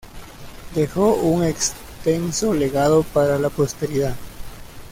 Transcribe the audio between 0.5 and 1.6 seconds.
Dejó un